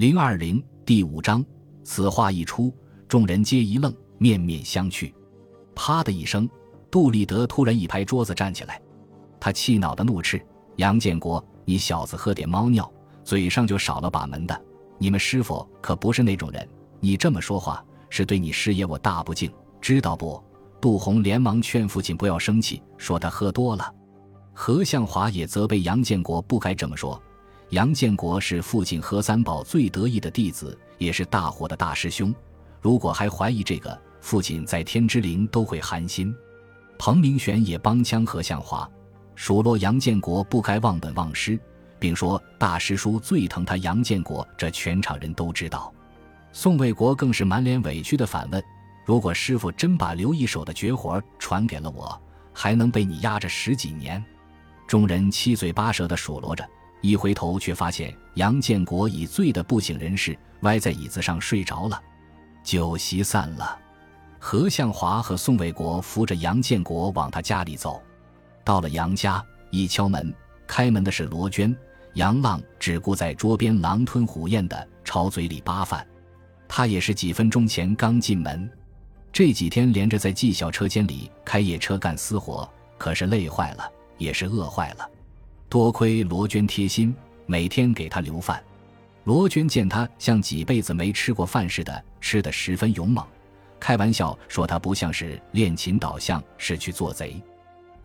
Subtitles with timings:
[0.00, 1.44] 零二零第五章，
[1.84, 2.74] 此话一出，
[3.06, 5.12] 众人皆一愣，面面相觑。
[5.74, 6.48] 啪的一声，
[6.90, 8.80] 杜立德突然一拍桌子站起来，
[9.38, 10.42] 他气恼的怒斥
[10.76, 12.90] ：“杨建国，你小子喝点猫尿，
[13.24, 14.58] 嘴上就少了把门的。
[14.96, 16.66] 你们师傅可不是那种人，
[16.98, 20.42] 你这么说话是对你师爷我大不敬，知道不？”
[20.80, 23.94] 杜洪连忙劝父亲不要生气，说他喝多了。
[24.54, 27.22] 何向华也责备杨建国不该这么说。
[27.70, 32.34] 杨建国是父亲何三宝最得意的弟子，也是大伙的大师兄。
[32.80, 36.34] 如果还怀疑这个，父亲在天之灵都会寒心。
[36.98, 38.90] 彭明玄也帮腔何向华，
[39.36, 41.56] 数落杨建国不该忘本忘师，
[42.00, 45.92] 并说大师叔最疼他杨建国，这全场人都知道。
[46.52, 48.60] 宋卫国更是满脸委屈的反问
[49.06, 52.20] ：“如果师傅真把刘一手的绝活传给了我，
[52.52, 54.22] 还能被你压着十几年？”
[54.88, 56.68] 众人七嘴八舌的数落着。
[57.00, 62.00] 一回头，却发现杨建国已醉得不省人事，歪在椅子上睡着了。
[62.62, 63.78] 酒席散了，
[64.38, 68.02] 何向华和宋卫国扶着杨建国往他家里走。
[68.62, 70.34] 到了杨家，一敲门，
[70.66, 71.74] 开门的是罗娟。
[72.14, 76.06] 杨浪只顾在桌边狼吞虎咽地朝嘴里扒饭。
[76.68, 78.70] 他也是几分钟前刚进门，
[79.32, 85.08] 这几天连着在技校车间里开夜车干私活，可是累坏了，也是饿坏了。
[85.70, 87.14] 多亏罗娟贴心，
[87.46, 88.60] 每天给他留饭。
[89.22, 93.24] 罗娟见他像几辈子没吃过饭似的，吃得十分勇猛，
[93.78, 97.40] 开玩笑说他不像是练琴导向，是去做贼。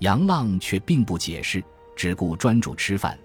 [0.00, 1.62] 杨浪却并不解释，
[1.94, 3.16] 只顾专注吃饭。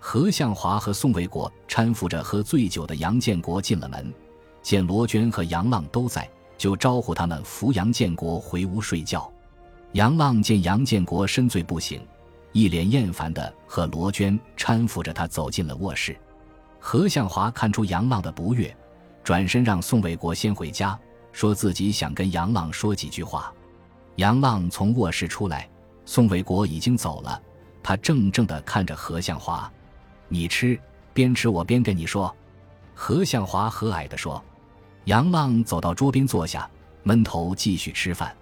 [0.00, 4.12] 何向华和宋卫国搀扶着喝醉酒的杨建国进了门，
[4.60, 9.32] 见罗娟和杨浪都在，就招呼他们扶杨建国回屋睡觉。
[9.92, 12.00] 杨浪见杨建国深醉不醒。
[12.52, 16.16] 一脸厌烦的和罗娟搀扶着他走进了卧室，
[16.80, 18.74] 何向华看出杨浪的不悦，
[19.22, 20.98] 转身让宋卫国先回家，
[21.32, 23.52] 说自己想跟杨浪说几句话。
[24.16, 25.68] 杨浪从卧室出来，
[26.04, 27.40] 宋卫国已经走了，
[27.82, 29.70] 他怔怔的看着何向华
[30.26, 30.80] ：“你吃，
[31.12, 32.34] 边吃我边跟你说。”
[32.94, 34.42] 何向华和蔼的说。
[35.04, 36.68] 杨浪走到桌边坐下，
[37.02, 38.36] 闷头继续吃饭。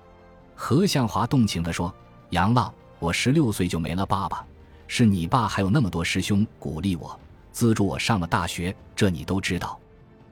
[0.55, 1.95] 何向华动情的说
[2.31, 4.45] ：“杨浪。”我十六岁就没了爸爸，
[4.89, 7.19] 是你爸还有那么多师兄鼓励我，
[7.53, 9.79] 资助我上了大学，这你都知道。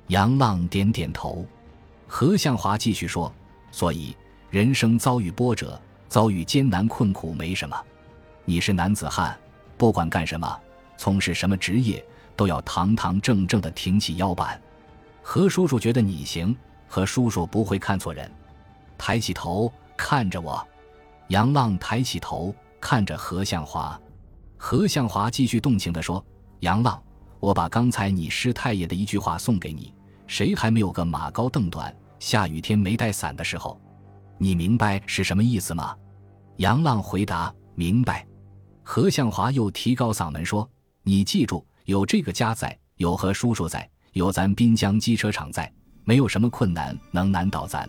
[0.09, 1.47] 杨浪点点头。
[2.07, 3.33] 何向华继续说
[3.73, 4.17] ：“所以
[4.51, 7.77] 人生遭遇波折，遭遇艰难困苦没什么。
[8.45, 9.37] 你是男子汉，
[9.77, 10.61] 不管干什么，
[10.97, 12.05] 从事什么职业，
[12.37, 14.61] 都要堂堂正正的挺起腰板。
[15.23, 18.31] 何叔叔觉得你行，何叔叔不会看错人。
[18.97, 20.67] 抬起头看着我。”
[21.29, 23.99] 杨浪抬起头看着何向华，
[24.57, 26.25] 何向华继续动情地说
[26.61, 27.03] ：“杨浪，
[27.41, 29.93] 我把刚才你师太爷的一句话送给你。
[30.27, 33.81] 谁还没有个马高凳短，下雨天没带伞的时候？
[34.37, 35.97] 你明白是什么意思吗？”
[36.59, 38.27] 杨浪回答：“明白。”
[38.83, 40.69] 何向华又提高嗓门说
[41.03, 45.73] ：“你记住，有这个家在，有何叔叔在，有咱滨江机车厂在，
[46.05, 47.89] 没有什么困难能难倒咱，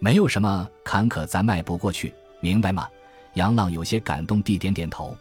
[0.00, 2.12] 没有什么坎坷咱迈不过去。”
[2.46, 2.88] 明白吗？
[3.34, 5.16] 杨浪有些感动地点点头。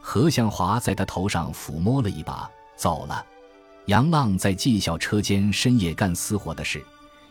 [0.00, 3.26] 何向华在他头上抚摸了一把，走了。
[3.86, 6.80] 杨浪在技校车间深夜干私活的事，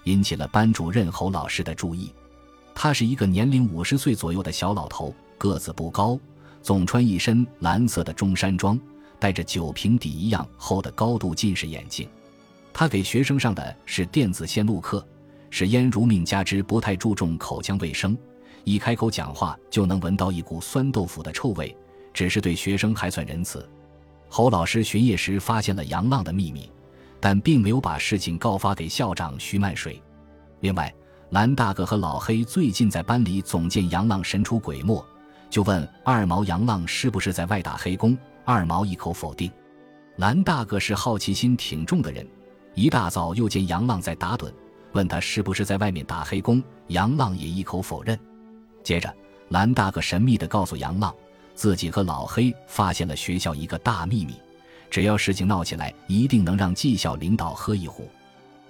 [0.03, 2.13] 引起了班主任侯老师的注意。
[2.75, 6.19] 他是一个年龄五十岁左右的小老头，个子不高，
[6.61, 8.77] 总穿一身蓝色的中山装，
[9.19, 12.09] 戴着酒瓶底一样厚的高度近视眼镜。
[12.73, 15.05] 他给学生上的是电子线路课，
[15.49, 18.17] 是烟如命，加之不太注重口腔卫生。
[18.63, 21.75] 一开口讲话就能闻到一股酸豆腐的臭味，
[22.13, 23.67] 只是对学生还算仁慈。
[24.27, 26.69] 侯老师巡夜时发现了杨浪的秘密，
[27.19, 30.01] 但并没有把事情告发给校长徐曼水。
[30.59, 30.93] 另外，
[31.31, 35.03] 蓝大哥和老黑最近在班里总见杨浪神出鬼没，
[35.49, 38.17] 就问二毛杨浪是不是在外打黑工。
[38.45, 39.51] 二毛一口否定。
[40.17, 42.27] 蓝大哥是好奇心挺重的人，
[42.73, 44.51] 一大早又见杨浪在打盹，
[44.91, 48.19] 问他是不是在外面打黑工，杨浪也一口否认。
[48.89, 49.15] 接着，
[49.49, 51.13] 蓝大哥神秘地告诉杨浪，
[51.53, 54.33] 自己和老黑发现了学校一个大秘密，
[54.89, 58.09] 只要事情闹起来，一定能让技校领导喝一壶。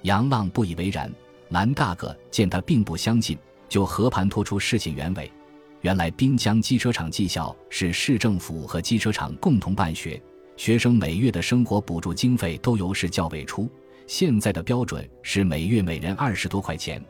[0.01, 1.09] 杨浪不以为然，
[1.51, 3.37] 蓝大哥见他并不相信，
[3.69, 5.31] 就和盘托出事情原委。
[5.79, 10.21] 原来滨江机车厂技校是市政府和机车厂共同办学，
[10.57, 13.69] 学生每月的生活补助经费都由市教委出，
[14.05, 17.01] 现在的标准是每月每人二十多块钱，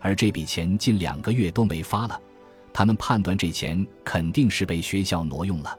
[0.00, 2.20] 而这笔钱近两个月都没发了。
[2.74, 5.78] 他们判断这钱肯定是被学校挪用了。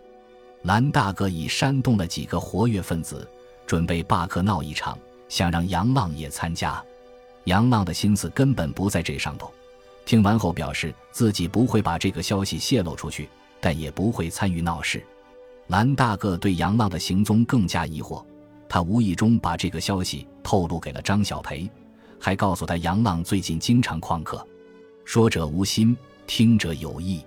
[0.62, 3.30] 蓝大哥已煽动了几个活跃分子，
[3.68, 4.97] 准备罢课闹一场，
[5.27, 6.81] 想让杨浪也参加。
[7.44, 9.51] 杨浪的心思根本不在这上头，
[10.06, 13.27] 听完后表示自己不会把这个消息泄露出去，
[13.59, 15.03] 但也不会参与闹事。
[15.68, 18.24] 蓝大个对杨浪的行踪更加疑惑，
[18.69, 21.69] 他无意中把这个消息透露给了张小培，
[22.19, 24.44] 还告诉他杨浪最近经常旷课。
[25.03, 25.95] 说者无心，
[26.27, 27.25] 听者有意，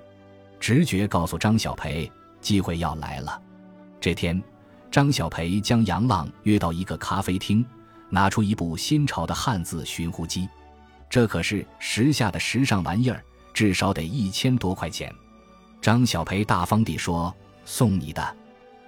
[0.58, 2.10] 直觉告诉张小培
[2.40, 3.40] 机会要来了。
[4.00, 4.42] 这天，
[4.90, 7.64] 张小培将杨浪约到一个咖啡厅。
[8.10, 10.48] 拿出一部新潮的汉字寻呼机，
[11.10, 13.22] 这可是时下的时尚玩意儿，
[13.52, 15.14] 至少得一千多块钱。
[15.82, 17.30] 张小培大方地说
[17.66, 18.36] ：“送你的。”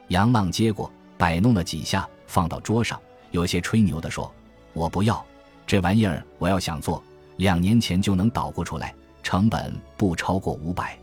[0.08, 2.98] 杨浪接过，摆弄了几下，放到桌上，
[3.30, 4.34] 有些吹牛地说
[4.72, 5.22] ：“我不要
[5.66, 7.04] 这玩意儿，我要想做，
[7.36, 10.99] 两年前就能捣鼓出来，成本不超过五百。”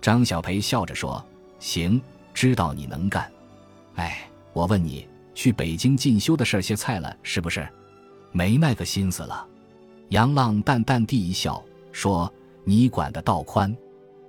[0.00, 1.24] 张小培笑着说
[1.58, 2.00] ：“行，
[2.34, 3.30] 知道你能干。
[3.96, 7.66] 哎，我问你。”去北京进修的事儿歇菜了是不是？
[8.32, 9.46] 没那个心思了。
[10.10, 11.60] 杨浪淡淡地一笑，
[11.90, 12.30] 说
[12.64, 13.74] ：“你管的倒宽。”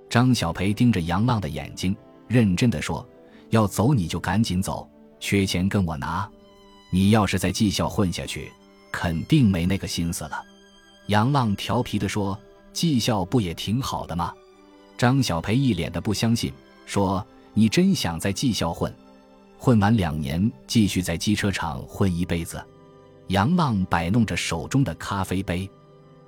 [0.08, 1.94] 张小培盯着杨浪的眼睛，
[2.26, 3.06] 认真的说
[3.50, 4.88] ：“要走你就赶紧走，
[5.20, 6.26] 缺钱跟我拿。
[6.90, 8.50] 你要是在技校混下去，
[8.90, 10.42] 肯定没那个心思了。”
[11.08, 12.36] 杨浪调皮的说
[12.74, 14.34] ：“技校不也挺好的吗？”
[14.98, 16.52] 张小培一脸的不相信，
[16.84, 18.94] 说：“你真想在技校混？”
[19.58, 22.62] 混完两年，继续在机车厂混一辈子。
[23.28, 25.68] 杨浪摆弄着手中的咖啡杯，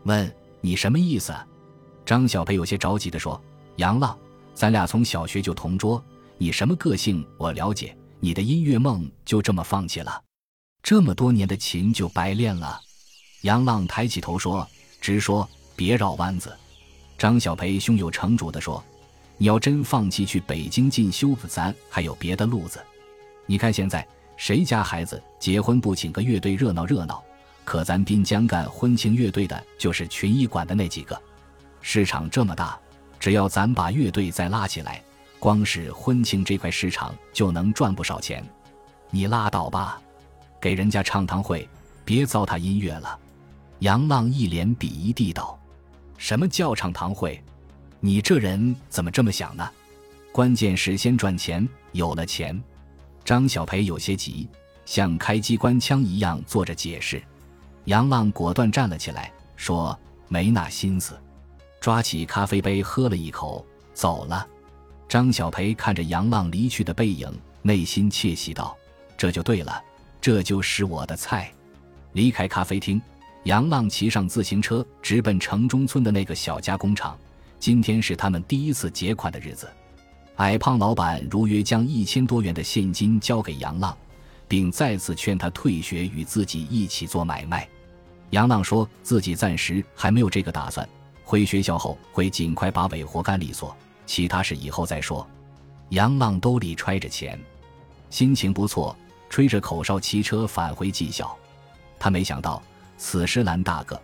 [0.05, 1.35] 问：“你什么意思？”
[2.07, 3.39] 张小培有些着急地说
[3.77, 4.17] ：“杨浪，
[4.55, 6.03] 咱俩从小学就同桌，
[6.39, 7.95] 你什么个性我了解。
[8.19, 10.23] 你的音乐梦就这么放弃了？
[10.83, 12.81] 这么多年的琴就白练了？”
[13.43, 14.67] 杨浪抬起头说
[14.99, 15.47] ：“直说，
[15.77, 16.57] 别绕弯子。”
[17.19, 18.83] 张小培胸有成竹地说
[19.39, 22.83] ：“你要真放弃去北京进修，咱还有别的路子。”
[23.47, 24.07] 你看现在
[24.37, 27.23] 谁家孩子结婚不请个乐队热闹热闹？
[27.65, 31.21] 可咱滨江干婚庆乐队的就是群艺馆的那几个。
[31.81, 32.79] 市场这么大，
[33.19, 35.03] 只要咱把乐队再拉起来，
[35.39, 38.45] 光是婚庆这块市场就能赚不少钱。
[39.11, 40.01] 你拉倒吧，
[40.61, 41.69] 给人家唱堂会，
[42.05, 43.19] 别糟蹋音乐了。
[43.81, 45.59] 杨浪一脸鄙夷地道
[46.19, 47.43] ：“什么叫唱堂会？
[48.01, 49.69] 你这人怎么这么想呢？
[50.33, 52.63] 关键是先赚钱，有了钱。”
[53.25, 54.49] 张小培有些急，
[54.85, 57.23] 像开机关枪一样做着解释。
[57.87, 59.99] 杨浪果断站了起来，说
[60.29, 61.19] ：“没那心思。”
[61.81, 63.65] 抓起咖啡杯喝了一口，
[63.95, 64.47] 走了。
[65.09, 67.33] 张小培看着杨浪离去的背影，
[67.63, 68.77] 内心窃喜道
[69.17, 69.83] ：“这就对了，
[70.21, 71.53] 这就是我的菜。”
[72.13, 73.01] 离开咖啡厅，
[73.47, 77.17] 杨浪骑上自行车，直奔城中村的那个小加工厂。
[77.61, 79.71] 今天是他们第一次结款的日子。
[80.39, 83.97] 矮胖老板如约将一千多元的现金交给杨浪，
[84.49, 87.69] 并再次劝他退学，与自己一起做买卖。
[88.31, 90.87] 杨浪说自己暂时还没有这个打算，
[91.23, 93.77] 回学校后会尽快把尾活干利索，
[94.07, 95.25] 其他事以后再说。
[95.91, 97.39] 杨浪兜里揣着钱，
[98.11, 98.95] 心情不错，
[99.31, 101.33] 吹着口哨骑车返回技校。
[101.97, 102.61] 他没想到，
[102.97, 104.01] 此时蓝大个、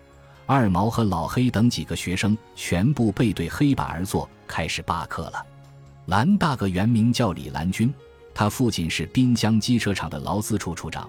[0.47, 5.47] 二毛和老黑等几个学生全部背对黑板而坐，开始罢课了。
[6.07, 7.93] 蓝大个原名叫李兰军，
[8.35, 11.09] 他父亲是滨江机车厂的劳资处处长，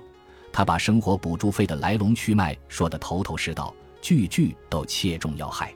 [0.52, 5.74] 他把生活补助费的来龙去脉说得头头是道，句句都切中要害。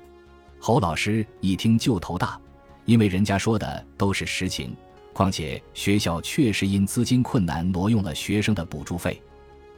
[0.60, 2.40] 侯老师一听就头大，
[2.86, 4.76] 因为人家说的都是实情，
[5.14, 9.22] 况且学校确实因资金困难挪用了学生的补助费。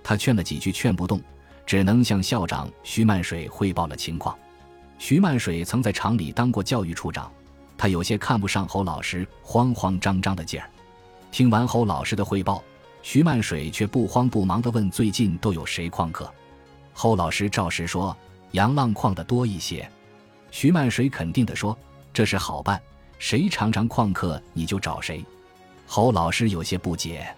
[0.03, 1.21] 他劝了几句劝不动，
[1.69, 4.35] 只能向校长徐曼水汇报了情况。
[4.97, 7.31] 徐曼水曾在厂里当过教育处长。
[7.77, 10.67] 他有些看不上侯老师慌慌张张的劲儿。
[11.31, 12.63] 听完侯老师的汇报，
[13.03, 16.27] 徐曼水却不慌不忙地问：“最近都有谁旷课？”
[16.91, 18.17] 侯老师照实说
[18.53, 19.87] ：“杨浪旷的多一些。”
[20.49, 21.77] 徐曼水肯定地说
[22.11, 22.81] ：“这事好办，
[23.19, 25.23] 谁常常旷课你就找谁。”
[25.85, 27.31] 侯老师有些不解，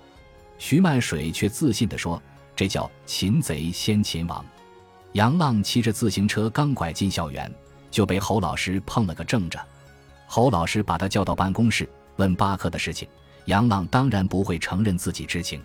[0.57, 2.19] 徐曼水却自信地说
[2.55, 4.45] ：“这叫擒贼先擒王。”
[5.13, 7.53] 杨浪骑着自行车刚拐进校园，
[7.89, 9.59] 就被侯老师碰了个正着。
[10.25, 13.07] 侯老师把他叫到办公室，问巴克的事情。
[13.45, 15.61] 杨浪当然不会承认自己知情。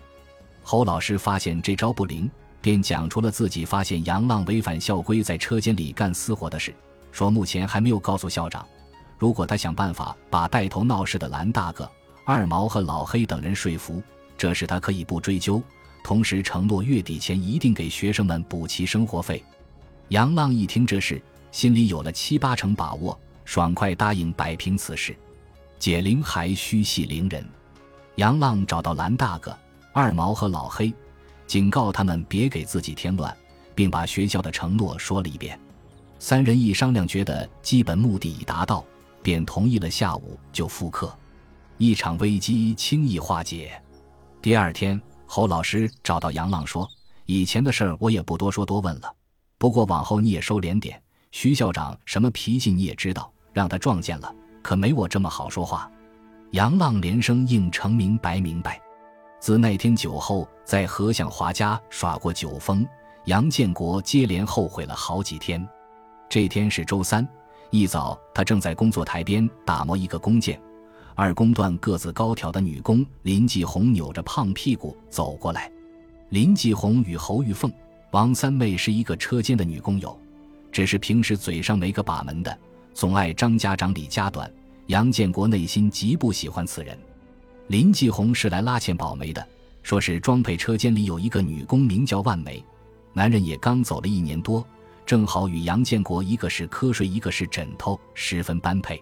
[0.63, 2.29] 侯老师发现这招不灵，
[2.59, 6.73] 便讲出了自己发现杨浪违反校规，在车间里干私活的事。
[7.13, 8.67] 说目前还没有告诉校长，
[9.17, 11.89] 如果他想办法把带头闹事的蓝大个、
[12.25, 14.03] 二毛和老黑等人说服，
[14.37, 15.61] 这事他可以不追究，
[16.07, 19.43] 同时承诺月底前一定给学生们补齐生活费。
[20.07, 21.21] 杨浪一听这事，
[21.51, 23.19] 心里有了七八成把握。
[23.43, 25.13] 爽快答应摆平此事，
[25.77, 27.45] 解铃还须系铃人。
[28.15, 29.53] 杨浪找到蓝大个、
[29.91, 30.93] 二毛和老黑，
[31.45, 33.35] 警告他们别给自己添乱，
[33.75, 35.59] 并把学校的承诺说了一遍。
[36.19, 38.81] 三人一商量，觉得基本目的已达到，
[39.21, 41.13] 便同意了下午就复课。
[41.77, 43.81] 一场危机轻易化解。
[44.41, 46.89] 第二天，侯老师找到杨浪说
[47.27, 49.13] ：“以前的事儿我也不多说多问了，
[49.57, 50.99] 不过往后你也收敛点。
[51.31, 55.91] 徐校长什么脾气你也知道，让他撞见了，可没我这么好说话。”
[56.51, 58.81] 杨浪连声应承明白明白。
[59.39, 62.87] 自那天酒后在何向华家耍过酒疯，
[63.25, 65.67] 杨建国接连后悔了好几天。
[66.29, 67.27] 这天是周三，
[67.69, 70.59] 一早他正在工作台边打磨一个工件。
[71.19, 75.71] 二工段个子高挑的女工林继红扭着胖屁股走过来。
[76.29, 77.73] 林继红与侯玉凤、
[78.11, 80.15] 王三妹是一个车间的女工友，
[80.71, 82.55] 只是平时嘴上没个把门的，
[82.93, 84.47] 总爱张家长李家短。
[84.85, 86.95] 杨建国内心极不喜欢此人。
[87.65, 89.43] 林继红是来拉纤保媒的，
[89.81, 92.63] 说是装配车间里有一个女工名叫万梅，
[93.11, 94.63] 男人也刚走了一年多，
[95.03, 99.01] 正好与杨建国一个是瞌睡，一个是枕头，十分般配。